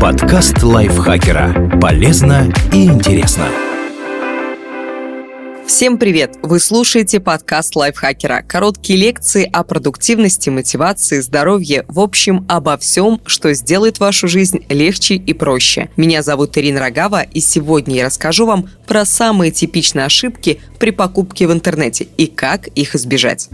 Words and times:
Подкаст 0.00 0.62
лайфхакера. 0.62 1.78
Полезно 1.80 2.52
и 2.70 2.84
интересно. 2.84 3.48
Всем 5.66 5.96
привет! 5.96 6.36
Вы 6.42 6.60
слушаете 6.60 7.18
подкаст 7.18 7.74
лайфхакера. 7.74 8.44
Короткие 8.46 8.98
лекции 8.98 9.48
о 9.50 9.64
продуктивности, 9.64 10.50
мотивации, 10.50 11.20
здоровье, 11.20 11.86
в 11.88 12.00
общем, 12.00 12.44
обо 12.46 12.76
всем, 12.76 13.22
что 13.24 13.54
сделает 13.54 13.98
вашу 13.98 14.28
жизнь 14.28 14.66
легче 14.68 15.14
и 15.14 15.32
проще. 15.32 15.88
Меня 15.96 16.22
зовут 16.22 16.58
Ирина 16.58 16.80
Рогава, 16.80 17.22
и 17.22 17.40
сегодня 17.40 17.96
я 17.96 18.04
расскажу 18.04 18.44
вам 18.44 18.68
про 18.86 19.06
самые 19.06 19.50
типичные 19.50 20.04
ошибки 20.04 20.60
при 20.78 20.90
покупке 20.90 21.46
в 21.46 21.52
интернете 21.52 22.06
и 22.18 22.26
как 22.26 22.68
их 22.68 22.94
избежать. 22.94 23.48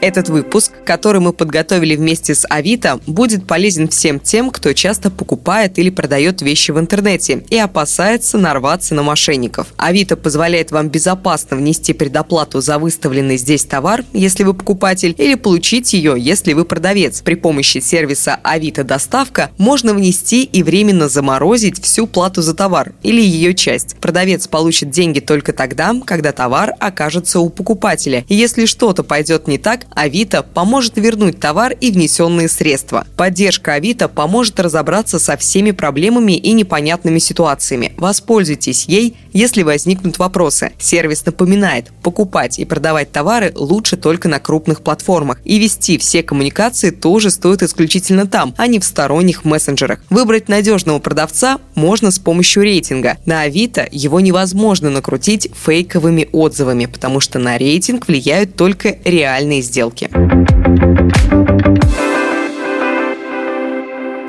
Этот 0.00 0.28
выпуск, 0.28 0.72
который 0.84 1.20
мы 1.20 1.32
подготовили 1.32 1.96
вместе 1.96 2.34
с 2.34 2.46
Авито, 2.48 3.00
будет 3.06 3.46
полезен 3.46 3.88
всем 3.88 4.20
тем, 4.20 4.50
кто 4.50 4.72
часто 4.72 5.10
покупает 5.10 5.76
или 5.78 5.90
продает 5.90 6.40
вещи 6.40 6.70
в 6.70 6.78
интернете 6.78 7.44
и 7.50 7.58
опасается 7.58 8.38
нарваться 8.38 8.94
на 8.94 9.02
мошенников. 9.02 9.66
Авито 9.76 10.16
позволяет 10.16 10.70
вам 10.70 10.88
безопасно 10.88 11.56
внести 11.56 11.94
предоплату 11.94 12.60
за 12.60 12.78
выставленный 12.78 13.38
здесь 13.38 13.64
товар, 13.64 14.04
если 14.12 14.44
вы 14.44 14.54
покупатель, 14.54 15.16
или 15.18 15.34
получить 15.34 15.92
ее, 15.92 16.14
если 16.16 16.52
вы 16.52 16.64
продавец. 16.64 17.20
При 17.22 17.34
помощи 17.34 17.78
сервиса 17.78 18.38
Авито 18.44 18.84
Доставка 18.84 19.50
можно 19.58 19.94
внести 19.94 20.44
и 20.44 20.62
временно 20.62 21.08
заморозить 21.08 21.82
всю 21.82 22.06
плату 22.06 22.40
за 22.40 22.54
товар 22.54 22.92
или 23.02 23.20
ее 23.20 23.52
часть. 23.52 23.96
Продавец 23.96 24.46
получит 24.46 24.90
деньги 24.90 25.18
только 25.18 25.52
тогда, 25.52 25.92
когда 26.06 26.30
товар 26.30 26.74
окажется 26.78 27.40
у 27.40 27.50
покупателя. 27.50 28.24
Если 28.28 28.64
что-то 28.66 29.02
пойдет 29.02 29.48
не 29.48 29.58
так, 29.58 29.86
Авито 29.94 30.42
поможет 30.42 30.96
вернуть 30.96 31.40
товар 31.40 31.72
и 31.72 31.90
внесенные 31.90 32.48
средства. 32.48 33.06
Поддержка 33.16 33.74
Авито 33.74 34.08
поможет 34.08 34.60
разобраться 34.60 35.18
со 35.18 35.36
всеми 35.36 35.72
проблемами 35.72 36.32
и 36.32 36.52
непонятными 36.52 37.18
ситуациями. 37.18 37.92
Воспользуйтесь 37.96 38.84
ей, 38.84 39.16
если 39.32 39.62
возникнут 39.62 40.18
вопросы. 40.18 40.72
Сервис 40.78 41.24
напоминает, 41.26 41.90
покупать 42.02 42.58
и 42.58 42.64
продавать 42.64 43.10
товары 43.10 43.52
лучше 43.54 43.96
только 43.96 44.28
на 44.28 44.38
крупных 44.38 44.82
платформах. 44.82 45.40
И 45.44 45.58
вести 45.58 45.98
все 45.98 46.22
коммуникации 46.22 46.90
тоже 46.90 47.30
стоит 47.30 47.62
исключительно 47.62 48.26
там, 48.26 48.54
а 48.56 48.66
не 48.66 48.78
в 48.78 48.84
сторонних 48.84 49.44
мессенджерах. 49.44 50.04
Выбрать 50.10 50.48
надежного 50.48 50.98
продавца 50.98 51.58
можно 51.74 52.10
с 52.10 52.18
помощью 52.18 52.62
рейтинга. 52.62 53.16
На 53.26 53.42
Авито 53.42 53.88
его 53.90 54.20
невозможно 54.20 54.90
накрутить 54.90 55.50
фейковыми 55.54 56.28
отзывами, 56.32 56.86
потому 56.86 57.20
что 57.20 57.38
на 57.38 57.58
рейтинг 57.58 58.06
влияют 58.06 58.54
только 58.56 58.98
реальные 59.04 59.62
сделки 59.62 59.77
сделки. 59.78 60.10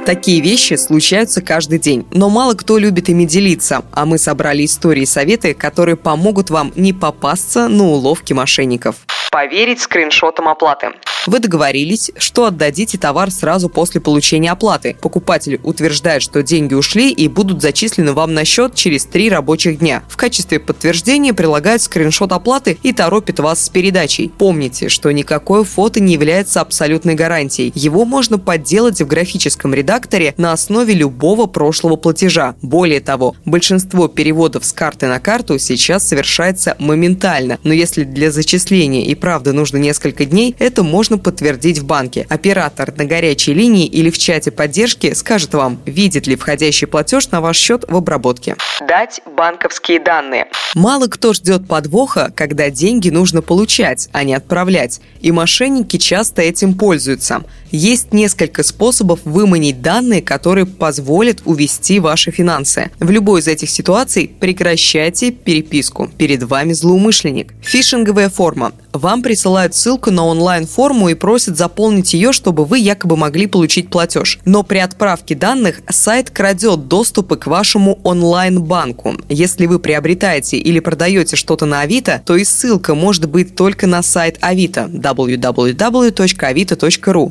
Такие 0.10 0.42
вещи 0.42 0.74
случаются 0.74 1.40
каждый 1.40 1.78
день, 1.78 2.08
но 2.12 2.32
мало 2.32 2.56
кто 2.56 2.80
любит 2.80 3.10
ими 3.10 3.26
делиться, 3.26 3.84
а 3.92 4.08
мы 4.08 4.18
собрали 4.18 4.66
истории 4.66 5.04
и 5.04 5.06
советы, 5.06 5.54
которые 5.54 5.98
помогут 5.98 6.50
вам 6.50 6.74
не 6.76 6.94
попасться 6.94 7.68
на 7.68 7.84
уловки 7.84 8.34
мошенников. 8.34 8.96
Поверить 9.30 9.80
скриншотам 9.80 10.48
оплаты. 10.48 10.88
Вы 11.28 11.40
договорились, 11.40 12.12
что 12.18 12.46
отдадите 12.46 12.98
товар 12.98 13.30
сразу 13.30 13.70
после 13.70 14.02
получения 14.02 14.52
оплаты. 14.52 14.98
Покупатель 15.00 15.60
утверждает, 15.64 16.24
что 16.24 16.42
деньги 16.42 16.74
ушли 16.74 17.12
и 17.12 17.28
будут 17.28 17.62
зачислены 17.62 18.14
вам 18.14 18.34
на 18.34 18.46
счет 18.46 18.74
через 18.74 19.06
три 19.06 19.30
рабочих 19.30 19.78
дня. 19.78 20.02
В 20.08 20.18
качестве 20.18 20.60
подтверждения 20.60 21.34
прилагает 21.36 21.84
скриншот 21.84 22.32
оплаты 22.32 22.80
и 22.82 22.94
торопит 22.94 23.40
вас 23.40 23.64
с 23.64 23.70
передачей. 23.70 24.32
Помните, 24.36 24.90
что 24.90 25.12
никакое 25.12 25.64
фото 25.64 26.00
не 26.00 26.14
является 26.14 26.62
абсолютной 26.62 27.14
гарантией. 27.14 27.72
Его 27.76 28.06
можно 28.06 28.40
подделать 28.40 29.00
в 29.02 29.06
графическом 29.06 29.74
редакторе 29.74 29.99
на 30.38 30.54
основе 30.54 30.94
любого 30.94 31.46
прошлого 31.46 31.96
платежа. 31.96 32.56
Более 32.62 33.00
того, 33.00 33.36
большинство 33.46 34.08
переводов 34.08 34.66
с 34.66 34.74
карты 34.74 35.08
на 35.08 35.20
карту 35.20 35.60
сейчас 35.60 36.08
совершается 36.08 36.76
моментально. 36.80 37.60
Но 37.64 37.74
если 37.74 38.04
для 38.04 38.32
зачисления 38.32 39.06
и 39.06 39.16
правда 39.16 39.54
нужно 39.54 39.78
несколько 39.78 40.26
дней, 40.26 40.56
это 40.60 40.84
можно 40.84 41.18
подтвердить 41.18 41.80
в 41.80 41.86
банке. 41.86 42.26
Оператор 42.30 42.94
на 42.96 43.06
горячей 43.06 43.54
линии 43.54 43.86
или 43.86 44.10
в 44.10 44.18
чате 44.18 44.52
поддержки 44.52 45.14
скажет 45.14 45.54
вам, 45.54 45.80
видит 45.86 46.28
ли 46.28 46.36
входящий 46.36 46.88
платеж 46.88 47.30
на 47.32 47.42
ваш 47.42 47.58
счет 47.58 47.86
в 47.88 47.96
обработке. 47.96 48.56
Дать 48.88 49.22
банковские 49.26 50.00
данные. 50.00 50.48
Мало 50.76 51.08
кто 51.08 51.34
ждет 51.34 51.68
подвоха, 51.68 52.32
когда 52.36 52.70
деньги 52.70 53.10
нужно 53.10 53.42
получать, 53.42 54.10
а 54.12 54.24
не 54.24 54.34
отправлять. 54.34 55.02
И 55.22 55.32
мошенники 55.32 55.98
часто 55.98 56.42
этим 56.42 56.76
пользуются. 56.76 57.44
Есть 57.72 58.14
несколько 58.14 58.64
способов 58.64 59.20
выманить 59.26 59.82
данные, 59.82 60.22
которые 60.22 60.66
позволят 60.66 61.42
увести 61.46 62.00
ваши 62.00 62.32
финансы. 62.32 62.92
В 63.00 63.12
любой 63.12 63.42
из 63.42 63.48
этих 63.48 63.70
ситуаций 63.70 64.32
прекращайте 64.40 65.32
переписку. 65.32 66.10
Перед 66.18 66.44
вами 66.44 66.74
злоумышленник. 66.74 67.54
Фишинговая 67.62 68.30
форма. 68.30 68.72
Вам 68.92 69.22
присылают 69.22 69.76
ссылку 69.76 70.10
на 70.10 70.26
онлайн-форму 70.26 71.10
и 71.10 71.14
просят 71.14 71.58
заполнить 71.58 72.14
ее, 72.16 72.32
чтобы 72.32 72.66
вы 72.66 72.80
якобы 72.80 73.16
могли 73.18 73.46
получить 73.46 73.90
платеж. 73.90 74.40
Но 74.46 74.64
при 74.64 74.80
отправке 74.80 75.36
данных 75.36 75.82
сайт 75.90 76.32
крадет 76.32 76.88
доступы 76.88 77.38
к 77.38 77.46
вашему 77.46 78.00
онлайн-банку. 78.04 79.18
Если 79.30 79.68
вы 79.68 79.78
приобретаете 79.80 80.58
или 80.58 80.80
продаете 80.80 81.36
что-то 81.36 81.66
на 81.66 81.82
Авито, 81.82 82.24
то 82.26 82.36
и 82.36 82.44
ссылка 82.44 82.96
может 82.96 83.30
быть 83.30 83.56
только 83.56 83.86
на 83.86 84.02
сайт 84.02 84.38
Авито 84.42 84.90
www.avito.ru. 84.92 85.74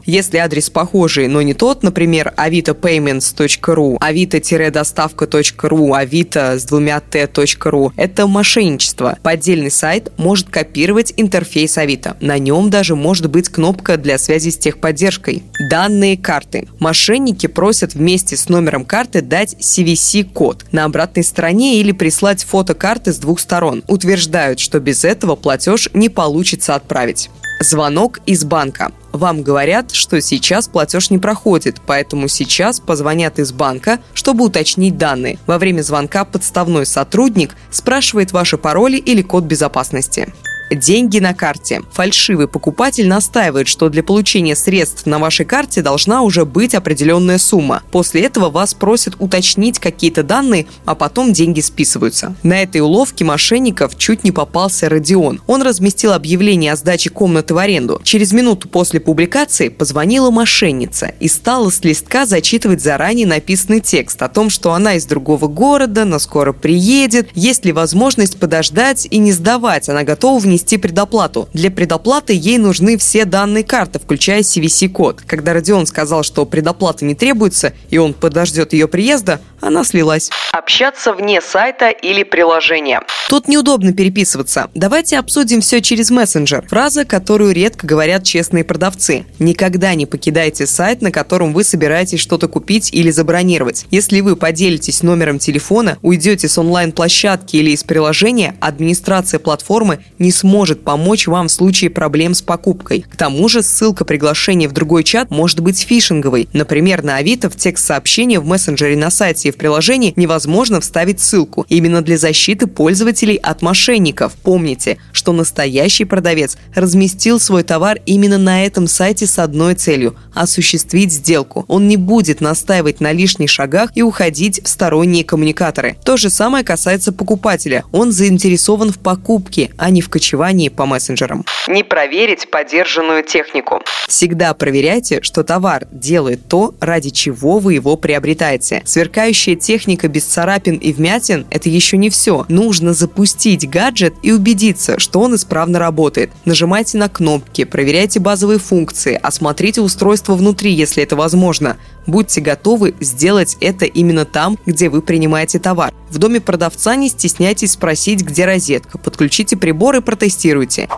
Если 0.06 0.28
адрес 0.37 0.71
похожий, 0.71 1.28
но 1.28 1.43
не 1.43 1.55
тот, 1.55 1.83
например, 1.83 2.34
avitopayments.ru, 2.37 3.99
avito-доставка.ру, 3.99 5.94
avito 5.94 6.59
с 6.59 6.65
двумя 6.65 7.00
t.ru, 7.00 7.93
это 7.97 8.27
мошенничество. 8.27 9.17
Поддельный 9.22 9.71
сайт 9.71 10.12
может 10.17 10.49
копировать 10.50 11.15
интерфейс 11.17 11.78
Авито. 11.78 12.17
На 12.21 12.38
нем 12.38 12.71
даже 12.71 12.94
может 12.97 13.31
быть 13.31 13.49
кнопка 13.49 13.97
для 13.97 14.19
связи 14.19 14.50
с 14.50 14.59
техподдержкой. 14.59 15.43
Данные 15.71 16.17
карты. 16.17 16.69
Мошенники 16.78 17.47
просят 17.47 17.94
вместе 17.94 18.37
с 18.37 18.49
номером 18.49 18.84
карты 18.84 19.22
дать 19.22 19.55
CVC-код 19.55 20.67
на 20.72 20.84
обратной 20.84 21.25
стороне 21.25 21.81
или 21.81 21.93
прислать 21.93 22.44
фото 22.44 22.75
карты 22.75 23.12
с 23.12 23.19
двух 23.19 23.41
сторон. 23.41 23.83
Утверждают, 23.88 24.61
что 24.61 24.81
без 24.81 25.05
этого 25.05 25.37
платеж 25.37 25.88
не 25.94 26.09
получится 26.09 26.75
отправить. 26.75 27.31
Звонок 27.60 28.20
из 28.24 28.44
банка. 28.44 28.92
Вам 29.10 29.42
говорят, 29.42 29.91
что 29.91 30.20
сейчас 30.20 30.69
платеж 30.69 31.10
не 31.10 31.19
проходит, 31.19 31.80
поэтому 31.84 32.28
сейчас 32.28 32.78
позвонят 32.78 33.41
из 33.41 33.50
банка, 33.50 33.98
чтобы 34.14 34.44
уточнить 34.44 34.96
данные. 34.96 35.38
Во 35.46 35.58
время 35.58 35.82
звонка 35.82 36.24
подставной 36.24 36.86
сотрудник 36.86 37.56
спрашивает 37.70 38.30
ваши 38.30 38.58
пароли 38.58 38.96
или 38.96 39.22
код 39.22 39.44
безопасности. 39.44 40.32
Деньги 40.71 41.19
на 41.19 41.33
карте. 41.33 41.83
Фальшивый 41.93 42.47
покупатель 42.47 43.09
настаивает, 43.09 43.69
что 43.69 43.89
для 43.89 44.03
получения 44.03 44.55
средств 44.55 45.06
на 45.06 45.19
вашей 45.19 45.47
карте 45.47 45.81
должна 45.81 46.23
уже 46.23 46.45
быть 46.45 46.75
определенная 46.75 47.39
сумма. 47.39 47.83
После 47.91 48.23
этого 48.23 48.51
вас 48.51 48.75
просят 48.75 49.17
уточнить 49.19 49.79
какие-то 49.79 50.23
данные, 50.23 50.67
а 50.84 50.95
потом 50.95 51.33
деньги 51.33 51.61
списываются. 51.61 52.34
На 52.43 52.62
этой 52.62 52.83
уловке 52.83 53.25
мошенников 53.25 53.97
чуть 53.97 54.25
не 54.25 54.31
попался 54.31 54.89
Родион. 54.89 55.41
Он 55.47 55.62
разместил 55.62 56.12
объявление 56.12 56.73
о 56.73 56.77
сдаче 56.77 57.11
комнаты 57.11 57.55
в 57.55 57.59
аренду. 57.59 58.00
Через 58.05 58.33
минуту 58.33 58.69
после 58.69 59.00
публикации 59.00 59.71
позвонила 59.71 60.31
мошенница 60.31 61.12
и 61.19 61.29
стала 61.29 61.71
с 61.71 61.83
листка 61.83 62.27
зачитывать 62.27 62.83
заранее 62.83 63.27
написанный 63.27 63.81
текст 63.81 64.23
о 64.23 64.29
том, 64.29 64.50
что 64.50 64.73
она 64.73 64.95
из 64.95 65.06
другого 65.06 65.47
города, 65.47 66.05
но 66.05 66.19
скоро 66.19 66.53
приедет, 66.53 67.31
есть 67.35 67.65
ли 67.65 67.73
возможность 67.73 68.39
подождать 68.39 69.06
и 69.11 69.19
не 69.19 69.33
сдавать, 69.33 69.89
она 69.89 70.03
готова 70.05 70.39
внести 70.39 70.57
внести 70.58 70.76
предоплату. 70.76 71.48
Для 71.52 71.70
предоплаты 71.70 72.32
ей 72.32 72.58
нужны 72.58 72.98
все 72.98 73.24
данные 73.24 73.62
карты, 73.62 74.00
включая 74.00 74.41
CVC-код. 74.41 75.22
Когда 75.25 75.52
Родион 75.52 75.87
сказал, 75.87 76.25
что 76.25 76.44
предоплата 76.46 77.05
не 77.05 77.14
требуется, 77.14 77.72
и 77.90 77.99
он 77.99 78.12
подождет 78.12 78.72
ее 78.72 78.88
приезда, 78.88 79.40
она 79.60 79.84
слилась. 79.84 80.31
Общаться 80.52 81.12
вне 81.12 81.40
сайта 81.40 81.90
или 81.90 82.25
приложения. 82.25 83.02
Тут 83.28 83.46
неудобно 83.46 83.93
переписываться. 83.93 84.69
Давайте 84.75 85.19
обсудим 85.19 85.60
все 85.60 85.81
через 85.81 86.10
мессенджер. 86.10 86.66
Фраза, 86.69 87.04
которую 87.04 87.52
редко 87.52 87.87
говорят 87.87 88.25
честные 88.25 88.64
продавцы. 88.64 89.26
Никогда 89.38 89.94
не 89.94 90.06
покидайте 90.06 90.66
сайт, 90.66 91.02
на 91.02 91.12
котором 91.12 91.52
вы 91.52 91.62
собираетесь 91.62 92.20
что-то 92.20 92.49
купить 92.49 92.93
или 92.93 93.11
забронировать. 93.11 93.87
Если 93.90 94.20
вы 94.20 94.34
поделитесь 94.34 95.02
номером 95.02 95.38
телефона, 95.38 95.99
уйдете 96.02 96.49
с 96.49 96.58
онлайн-площадки 96.58 97.56
или 97.56 97.70
из 97.70 97.84
приложения, 97.84 98.56
администрация 98.61 99.38
платформы 99.38 100.00
не 100.19 100.32
сможет 100.32 100.48
сможет 100.49 100.83
помочь 100.83 101.27
вам 101.27 101.49
в 101.49 101.53
случае 101.53 101.91
проблем 101.91 102.33
с 102.33 102.41
покупкой. 102.41 103.05
К 103.06 103.17
тому 103.17 103.50
же 103.50 103.62
ссылка 103.62 104.06
приглашения 104.06 104.67
в 104.67 104.73
другой 104.73 105.05
чат 105.05 105.31
может 105.31 105.61
быть 105.61 105.79
фишинговой. 105.79 106.49
Например, 106.55 107.03
на 107.03 107.17
Авито 107.17 107.50
в 107.50 107.56
текст 107.56 107.85
сообщения 107.85 108.41
в 108.41 108.47
мессенджере 108.47 108.97
на 108.97 109.11
сайте 109.11 109.49
и 109.49 109.53
в 109.53 109.56
приложении 109.56 110.15
невозможно 110.17 110.81
вставить 110.81 111.21
ссылку. 111.21 111.67
Именно 111.69 112.00
для 112.00 112.17
защиты 112.17 112.67
пользователей 112.67 113.37
от 113.37 113.61
мошенников. 113.61 114.33
Помните, 114.43 114.97
что 115.12 115.35
настоящий 115.35 116.06
продавец 116.06 116.56
разместил 116.75 117.39
свой 117.39 117.62
товар 117.62 117.99
именно 118.06 118.39
на 118.39 118.65
этом 118.65 118.87
сайте 118.87 119.27
с 119.27 119.39
одной 119.39 119.75
целью– 119.75 120.17
осуществить 120.35 121.12
сделку. 121.12 121.67
Он 121.69 121.89
не 121.89 121.99
будет 121.99 122.41
настаивать 122.41 123.00
на 123.00 123.12
лишних 123.12 123.50
шагах 123.50 123.91
и 123.95 124.00
уходить 124.00 124.65
в 124.65 124.69
сторонние 124.69 125.25
коммуникаторы. 125.25 125.99
То 126.06 126.17
же 126.17 126.31
самое 126.31 126.65
касается 126.65 127.12
покупателя. 127.12 127.85
Он 127.93 128.12
заинтересован 128.12 128.93
в 128.93 128.99
покупке, 128.99 129.73
а 129.77 129.91
не 129.91 130.00
в 130.00 130.09
кочевании 130.09 130.38
по 130.70 130.87
мессенджерам. 130.87 131.44
Не 131.67 131.82
проверить 131.82 132.50
подержанную 132.50 133.23
технику. 133.23 133.82
Всегда 134.08 134.55
проверяйте, 134.55 135.20
что 135.23 135.44
товар 135.44 135.87
делает 135.90 136.49
то, 136.49 136.75
ради 136.81 137.11
чего 137.11 137.58
вы 137.58 137.75
его 137.75 137.96
приобретаете. 137.96 138.82
Сверкающая 138.87 139.55
техника 139.55 140.08
без 140.08 140.25
царапин 140.25 140.76
и 140.76 140.93
вмятин– 140.93 141.46
это 141.50 141.69
еще 141.69 141.96
не 141.96 142.08
все. 142.08 142.46
Нужно 142.49 142.94
запустить 142.94 143.69
гаджет 143.69 144.14
и 144.23 144.32
убедиться, 144.32 144.99
что 144.99 145.20
он 145.20 145.35
исправно 145.35 145.79
работает. 145.79 146.31
Нажимайте 146.44 146.96
на 146.96 147.08
кнопки, 147.08 147.64
проверяйте 147.64 148.20
базовые 148.20 148.58
функции, 148.58 149.19
осмотрите 149.23 149.82
устройство 149.82 150.35
внутри, 150.35 150.73
если 150.73 151.02
это 151.02 151.17
возможно. 151.17 151.76
Будьте 152.06 152.40
готовы 152.40 152.94
сделать 153.00 153.58
это 153.61 153.85
именно 153.85 154.25
там, 154.25 154.56
где 154.64 154.88
вы 154.88 155.02
принимаете 155.02 155.58
товар. 155.58 155.93
В 156.08 156.17
доме 156.17 156.40
продавца 156.40 156.96
не 156.96 157.11
стесняйтесь 157.11 157.73
спросить, 157.73 158.23
где 158.23 158.46
розетка. 158.46 158.96
Подключите 158.96 159.58
прибор 159.58 159.96
и 159.96 160.00
протестируйте. 160.00 160.27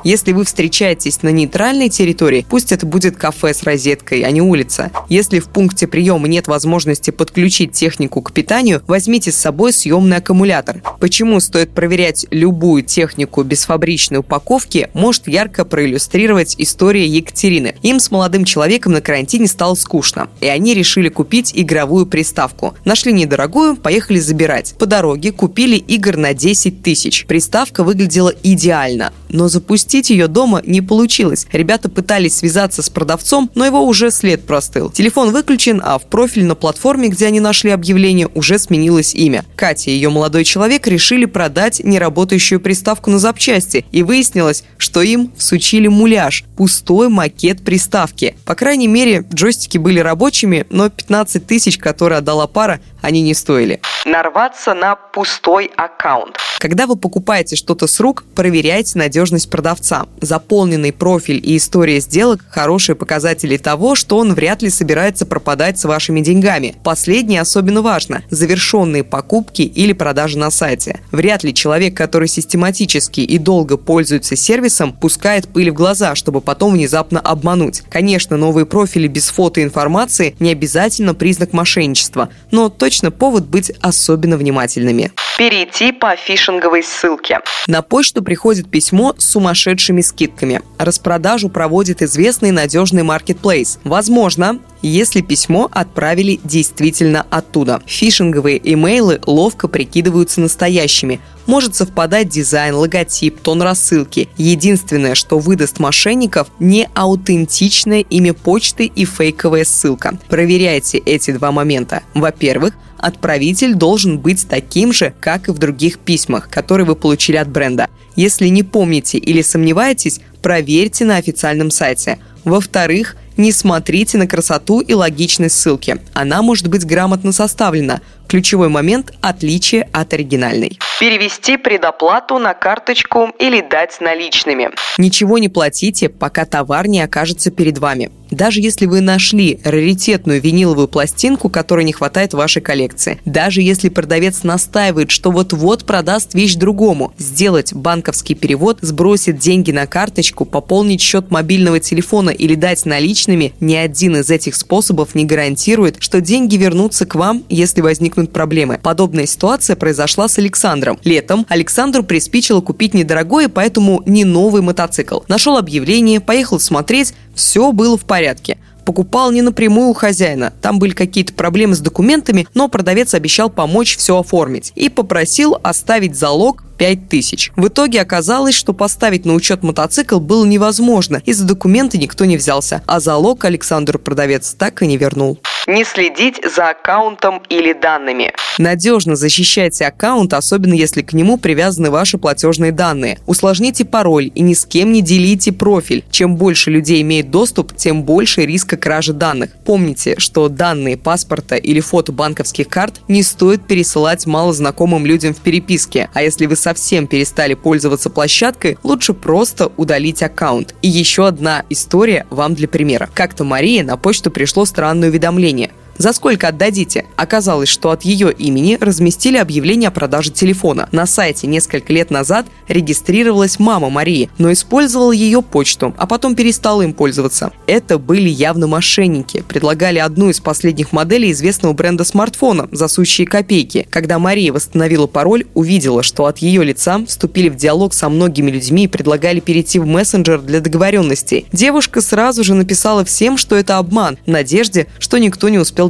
Если 0.04 0.32
вы 0.32 0.44
встречаетесь 0.44 1.22
на 1.22 1.30
нейтральной 1.30 1.88
территории, 1.88 2.46
пусть 2.48 2.72
это 2.72 2.86
будет 2.86 3.16
кафе 3.16 3.54
с 3.54 3.62
розеткой, 3.62 4.22
а 4.22 4.30
не 4.30 4.40
улица. 4.40 4.90
Если 5.08 5.38
в 5.38 5.48
пункте 5.48 5.86
приема 5.86 6.28
нет 6.28 6.48
возможности 6.48 7.10
подключить 7.10 7.72
технику 7.72 8.22
к 8.22 8.32
питанию, 8.32 8.82
возьмите 8.86 9.32
с 9.32 9.36
собой 9.36 9.72
съемный 9.72 10.18
аккумулятор. 10.18 10.82
Почему 11.00 11.40
стоит 11.40 11.70
проверять 11.70 12.26
любую 12.30 12.82
технику 12.82 13.42
без 13.42 13.64
фабричной 13.64 14.18
упаковки, 14.18 14.90
может 14.94 15.28
ярко 15.28 15.64
проиллюстрировать 15.64 16.54
история 16.58 17.06
Екатерины. 17.06 17.74
Им 17.82 18.00
с 18.00 18.10
молодым 18.10 18.44
человеком 18.44 18.92
на 18.92 19.00
карантине 19.00 19.46
стало 19.46 19.74
скучно, 19.74 20.28
и 20.40 20.46
они 20.46 20.74
решили 20.74 21.08
купить 21.08 21.52
игровую 21.54 22.06
приставку. 22.06 22.74
Нашли 22.84 23.12
недорогую, 23.12 23.76
поехали 23.76 24.18
забирать. 24.18 24.74
По 24.78 24.86
дороге 24.86 25.32
купили 25.32 25.76
игр 25.76 26.16
на 26.16 26.34
10 26.34 26.82
тысяч. 26.82 27.26
Приставка 27.26 27.84
выглядела 27.84 28.32
идеально, 28.42 29.12
но 29.30 29.48
запустить 29.48 30.10
ее 30.10 30.28
дома 30.28 30.62
не 30.64 30.80
получилось. 30.80 31.46
Ребята 31.52 31.88
пытались 31.88 32.36
связаться 32.36 32.82
с 32.82 32.90
продавцом, 32.90 33.50
но 33.54 33.64
его 33.64 33.84
уже 33.84 34.10
след 34.10 34.46
простыл. 34.46 34.90
Телефон 34.90 35.30
выключен, 35.30 35.80
а 35.84 35.98
в 35.98 36.06
профиль 36.06 36.44
на 36.44 36.54
платформе, 36.54 37.08
где 37.08 37.26
они 37.26 37.40
нашли 37.40 37.70
объявление, 37.70 38.28
уже 38.34 38.58
сменилось 38.58 39.14
имя. 39.14 39.44
Катя 39.56 39.90
и 39.90 39.94
ее 39.94 40.10
молодой 40.10 40.44
человек 40.44 40.86
решили 40.86 41.24
продать 41.24 41.80
неработающую 41.82 42.60
приставку 42.60 43.10
на 43.10 43.18
запчасти, 43.18 43.84
и 43.92 44.02
выяснилось, 44.02 44.64
что 44.76 45.02
им 45.02 45.32
всучили 45.36 45.88
муляж– 45.88 46.44
пустой 46.56 47.08
макет 47.08 47.64
приставки. 47.64 48.36
По 48.44 48.54
крайней 48.54 48.88
мере, 48.88 49.24
джойстики 49.32 49.78
были 49.78 50.00
рабочими, 50.00 50.66
но 50.70 50.90
15 50.90 51.46
тысяч, 51.46 51.78
которые 51.78 52.18
отдала 52.18 52.46
пара, 52.46 52.80
они 53.00 53.22
не 53.22 53.34
стоили. 53.34 53.80
Нарваться 54.04 54.74
на 54.74 54.96
пустой 54.96 55.70
аккаунт. 55.76 56.36
Когда 56.58 56.86
вы 56.86 56.96
покупаете 56.96 57.56
что-то 57.56 57.86
с 57.86 58.00
рук, 58.00 58.24
проверяйте 58.34 58.98
надежность 58.98 59.19
продавца. 59.46 60.06
Заполненный 60.20 60.92
профиль 60.92 61.40
и 61.44 61.56
история 61.56 62.00
сделок– 62.00 62.40
хорошие 62.50 62.96
показатели 62.96 63.56
того, 63.56 63.94
что 63.94 64.18
он 64.18 64.34
вряд 64.34 64.62
ли 64.62 64.70
собирается 64.70 65.26
пропадать 65.26 65.78
с 65.78 65.84
вашими 65.84 66.20
деньгами. 66.20 66.76
Последнее 66.82 67.40
особенно 67.40 67.82
важно– 67.82 68.22
завершенные 68.30 69.04
покупки 69.04 69.62
или 69.62 69.92
продажи 69.92 70.38
на 70.38 70.50
сайте. 70.50 71.00
Вряд 71.12 71.44
ли 71.44 71.52
человек, 71.52 71.96
который 71.96 72.28
систематически 72.28 73.20
и 73.20 73.38
долго 73.38 73.76
пользуется 73.76 74.36
сервисом, 74.36 74.92
пускает 74.92 75.48
пыль 75.48 75.70
в 75.70 75.74
глаза, 75.74 76.14
чтобы 76.14 76.40
потом 76.40 76.72
внезапно 76.72 77.20
обмануть. 77.20 77.82
Конечно, 77.90 78.36
новые 78.36 78.66
профили 78.66 79.06
без 79.06 79.28
фото 79.28 79.60
и 79.60 79.64
информации 79.64 80.34
не 80.40 80.52
обязательно 80.52 81.14
признак 81.14 81.52
мошенничества, 81.52 82.30
но 82.50 82.68
точно 82.68 83.10
повод 83.10 83.46
быть 83.46 83.70
особенно 83.80 84.36
внимательными. 84.36 85.12
Перейти 85.38 85.92
по 85.92 86.16
фишинговой 86.16 86.82
ссылке. 86.82 87.40
На 87.66 87.80
почту 87.80 88.22
приходит 88.22 88.70
письмо 88.70 89.09
сумасшедшими 89.18 90.00
скидками. 90.00 90.62
Распродажу 90.78 91.48
проводит 91.48 92.02
известный 92.02 92.50
надежный 92.50 93.02
маркетплейс. 93.02 93.78
Возможно, 93.84 94.58
если 94.88 95.20
письмо 95.20 95.68
отправили 95.70 96.40
действительно 96.44 97.26
оттуда. 97.30 97.82
Фишинговые 97.86 98.60
имейлы 98.72 99.20
ловко 99.26 99.68
прикидываются 99.68 100.40
настоящими. 100.40 101.20
Может 101.46 101.74
совпадать 101.74 102.28
дизайн, 102.28 102.74
логотип, 102.74 103.40
тон 103.40 103.62
рассылки. 103.62 104.28
Единственное, 104.36 105.14
что 105.14 105.38
выдаст 105.38 105.78
мошенников– 105.78 106.48
не 106.60 106.88
аутентичное 106.94 108.00
имя 108.00 108.34
почты 108.34 108.86
и 108.86 109.04
фейковая 109.04 109.64
ссылка. 109.64 110.18
Проверяйте 110.28 110.98
эти 110.98 111.32
два 111.32 111.50
момента. 111.50 112.02
Во-первых, 112.14 112.74
отправитель 112.98 113.74
должен 113.74 114.18
быть 114.18 114.46
таким 114.48 114.92
же, 114.92 115.12
как 115.20 115.48
и 115.48 115.52
в 115.52 115.58
других 115.58 115.98
письмах, 115.98 116.48
которые 116.48 116.86
вы 116.86 116.94
получили 116.94 117.36
от 117.36 117.48
бренда. 117.48 117.88
Если 118.16 118.48
не 118.48 118.62
помните 118.62 119.18
или 119.18 119.42
сомневаетесь, 119.42 120.20
проверьте 120.42 121.04
на 121.04 121.16
официальном 121.16 121.70
сайте. 121.70 122.18
Во-вторых, 122.44 123.16
не 123.36 123.52
смотрите 123.52 124.18
на 124.18 124.26
красоту 124.26 124.80
и 124.80 124.92
логичность 124.94 125.56
ссылки. 125.58 125.98
Она 126.14 126.42
может 126.42 126.68
быть 126.68 126.84
грамотно 126.84 127.32
составлена. 127.32 128.00
Ключевой 128.30 128.68
момент– 128.68 129.12
отличие 129.22 129.88
от 129.90 130.12
оригинальной. 130.12 130.78
Перевести 131.00 131.56
предоплату 131.56 132.38
на 132.38 132.54
карточку 132.54 133.30
или 133.40 133.60
дать 133.60 134.00
наличными. 134.00 134.70
Ничего 134.98 135.38
не 135.38 135.48
платите, 135.48 136.08
пока 136.08 136.44
товар 136.44 136.86
не 136.86 137.00
окажется 137.00 137.50
перед 137.50 137.78
вами. 137.78 138.12
Даже 138.30 138.60
если 138.60 138.86
вы 138.86 139.00
нашли 139.00 139.58
раритетную 139.64 140.40
виниловую 140.40 140.86
пластинку, 140.86 141.48
которой 141.48 141.84
не 141.84 141.92
хватает 141.92 142.32
вашей 142.32 142.62
коллекции. 142.62 143.18
Даже 143.24 143.60
если 143.60 143.88
продавец 143.88 144.44
настаивает, 144.44 145.10
что 145.10 145.32
вот-вот 145.32 145.84
продаст 145.84 146.34
вещь 146.34 146.54
другому. 146.54 147.12
Сделать 147.18 147.72
банковский 147.72 148.36
перевод, 148.36 148.78
сбросить 148.82 149.38
деньги 149.38 149.72
на 149.72 149.88
карточку, 149.88 150.44
пополнить 150.44 151.00
счет 151.00 151.32
мобильного 151.32 151.80
телефона 151.80 152.30
или 152.30 152.54
дать 152.54 152.86
наличными, 152.86 153.52
ни 153.58 153.74
один 153.74 154.18
из 154.18 154.30
этих 154.30 154.54
способов 154.54 155.16
не 155.16 155.24
гарантирует, 155.24 155.96
что 155.98 156.20
деньги 156.20 156.54
вернутся 156.54 157.06
к 157.06 157.16
вам, 157.16 157.42
если 157.48 157.80
возникнут 157.80 158.19
проблемы. 158.26 158.78
Подобная 158.82 159.26
ситуация 159.26 159.76
произошла 159.76 160.28
с 160.28 160.38
Александром. 160.38 160.98
Летом 161.04 161.46
Александру 161.48 162.02
приспичило 162.02 162.60
купить 162.60 162.94
недорогой, 162.94 163.48
поэтому 163.48 164.02
не 164.06 164.24
новый 164.24 164.62
мотоцикл. 164.62 165.20
Нашел 165.28 165.56
объявление, 165.56 166.20
поехал 166.20 166.60
смотреть, 166.60 167.14
все 167.34 167.72
было 167.72 167.96
в 167.96 168.04
порядке 168.04 168.58
покупал 168.90 169.30
не 169.30 169.40
напрямую 169.40 169.88
у 169.90 169.94
хозяина. 169.94 170.52
Там 170.60 170.80
были 170.80 170.90
какие-то 170.92 171.32
проблемы 171.32 171.76
с 171.76 171.78
документами, 171.78 172.48
но 172.54 172.66
продавец 172.66 173.14
обещал 173.14 173.48
помочь 173.48 173.96
все 173.96 174.18
оформить 174.18 174.72
и 174.74 174.88
попросил 174.88 175.56
оставить 175.62 176.16
залог 176.16 176.64
5 176.80 177.10
тысяч. 177.10 177.52
В 177.56 177.68
итоге 177.68 178.00
оказалось, 178.00 178.54
что 178.54 178.72
поставить 178.72 179.26
на 179.26 179.34
учет 179.34 179.62
мотоцикл 179.62 180.18
было 180.18 180.46
невозможно, 180.46 181.20
из-за 181.26 181.44
документа 181.44 181.98
никто 181.98 182.24
не 182.24 182.38
взялся, 182.38 182.82
а 182.86 183.00
залог 183.00 183.44
Александр 183.44 183.98
продавец 183.98 184.54
так 184.54 184.80
и 184.80 184.86
не 184.86 184.96
вернул. 184.96 185.38
Не 185.66 185.84
следить 185.84 186.40
за 186.42 186.70
аккаунтом 186.70 187.42
или 187.50 187.74
данными. 187.74 188.32
Надежно 188.56 189.14
защищайте 189.14 189.86
аккаунт, 189.86 190.32
особенно 190.32 190.72
если 190.72 191.02
к 191.02 191.12
нему 191.12 191.36
привязаны 191.36 191.90
ваши 191.90 192.16
платежные 192.16 192.72
данные. 192.72 193.18
Усложните 193.26 193.84
пароль 193.84 194.32
и 194.34 194.40
ни 194.40 194.54
с 194.54 194.64
кем 194.64 194.90
не 194.92 195.02
делите 195.02 195.52
профиль. 195.52 196.04
Чем 196.10 196.36
больше 196.36 196.70
людей 196.70 197.02
имеет 197.02 197.30
доступ, 197.30 197.76
тем 197.76 198.04
больше 198.04 198.46
риска 198.46 198.78
кражи 198.78 199.12
данных. 199.12 199.50
Помните, 199.64 200.14
что 200.18 200.48
данные 200.48 200.96
паспорта 200.96 201.56
или 201.56 201.80
фото 201.80 202.10
банковских 202.10 202.68
карт 202.68 203.00
не 203.06 203.22
стоит 203.22 203.66
пересылать 203.66 204.26
малознакомым 204.26 205.04
людям 205.04 205.34
в 205.34 205.38
переписке. 205.38 206.08
А 206.14 206.22
если 206.22 206.46
вы 206.46 206.56
совсем 206.70 207.08
перестали 207.08 207.54
пользоваться 207.54 208.10
площадкой, 208.10 208.78
лучше 208.84 209.12
просто 209.12 209.72
удалить 209.76 210.22
аккаунт. 210.22 210.74
И 210.82 210.88
еще 210.88 211.26
одна 211.26 211.64
история 211.68 212.26
вам 212.30 212.54
для 212.54 212.68
примера. 212.68 213.08
Как-то 213.12 213.42
Марии 213.42 213.82
на 213.82 213.96
почту 213.96 214.30
пришло 214.30 214.64
странное 214.64 215.08
уведомление. 215.08 215.72
За 216.00 216.14
сколько 216.14 216.48
отдадите? 216.48 217.04
Оказалось, 217.16 217.68
что 217.68 217.90
от 217.90 218.06
ее 218.06 218.32
имени 218.32 218.78
разместили 218.80 219.36
объявление 219.36 219.88
о 219.88 219.90
продаже 219.90 220.30
телефона. 220.30 220.88
На 220.92 221.04
сайте 221.04 221.46
несколько 221.46 221.92
лет 221.92 222.10
назад 222.10 222.46
регистрировалась 222.68 223.58
мама 223.58 223.90
Марии, 223.90 224.30
но 224.38 224.50
использовала 224.50 225.12
ее 225.12 225.42
почту, 225.42 225.94
а 225.98 226.06
потом 226.06 226.36
перестала 226.36 226.80
им 226.80 226.94
пользоваться. 226.94 227.52
Это 227.66 227.98
были 227.98 228.30
явно 228.30 228.66
мошенники. 228.66 229.44
Предлагали 229.46 229.98
одну 229.98 230.30
из 230.30 230.40
последних 230.40 230.92
моделей 230.92 231.32
известного 231.32 231.74
бренда 231.74 232.04
смартфона 232.04 232.66
за 232.72 232.88
сущие 232.88 233.26
копейки. 233.26 233.86
Когда 233.90 234.18
Мария 234.18 234.54
восстановила 234.54 235.06
пароль, 235.06 235.48
увидела, 235.52 236.02
что 236.02 236.24
от 236.24 236.38
ее 236.38 236.64
лица 236.64 237.04
вступили 237.06 237.50
в 237.50 237.56
диалог 237.56 237.92
со 237.92 238.08
многими 238.08 238.50
людьми 238.50 238.84
и 238.84 238.88
предлагали 238.88 239.40
перейти 239.40 239.78
в 239.78 239.84
мессенджер 239.84 240.40
для 240.40 240.60
договоренностей. 240.60 241.44
Девушка 241.52 242.00
сразу 242.00 242.42
же 242.42 242.54
написала 242.54 243.04
всем, 243.04 243.36
что 243.36 243.54
это 243.54 243.76
обман, 243.76 244.16
в 244.24 244.30
надежде, 244.30 244.86
что 244.98 245.18
никто 245.18 245.50
не 245.50 245.58
успел 245.58 245.89